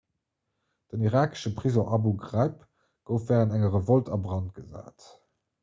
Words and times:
den 0.93 1.03
irakesche 1.07 1.51
prisong 1.59 1.91
abu 1.97 2.13
ghraib 2.23 2.65
gouf 3.11 3.29
wärend 3.29 3.55
enger 3.59 3.73
revolt 3.79 4.13
a 4.17 4.21
brand 4.27 4.53
gesat 4.59 5.09